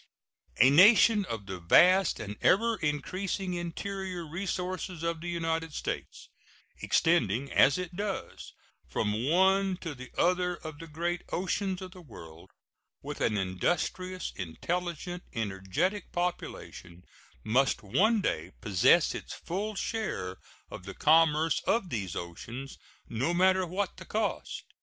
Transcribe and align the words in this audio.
A 0.57 0.71
nation 0.71 1.25
of 1.25 1.45
the 1.45 1.59
vast 1.59 2.19
and 2.19 2.35
ever 2.41 2.75
increasing 2.77 3.53
interior 3.53 4.25
resources 4.27 5.03
of 5.03 5.21
the 5.21 5.29
United 5.29 5.75
States, 5.75 6.27
extending, 6.81 7.51
as 7.51 7.77
it 7.77 7.95
does, 7.95 8.53
from 8.89 9.29
one 9.29 9.77
to 9.81 9.93
the 9.93 10.09
other 10.17 10.55
of 10.57 10.79
the 10.79 10.87
great 10.87 11.21
oceans 11.31 11.83
of 11.83 11.91
the 11.91 12.01
world, 12.01 12.49
with 13.03 13.21
an 13.21 13.37
industrious, 13.37 14.31
intelligent, 14.35 15.21
energetic 15.33 16.11
population, 16.11 17.03
must 17.43 17.83
one 17.83 18.21
day 18.21 18.53
possess 18.59 19.13
its 19.13 19.35
full 19.35 19.75
share 19.75 20.37
of 20.71 20.85
the 20.85 20.95
commerce 20.95 21.61
of 21.67 21.89
these 21.91 22.15
oceans, 22.15 22.79
no 23.07 23.35
matter 23.35 23.67
what 23.67 23.97
the 23.97 24.05
cost. 24.05 24.63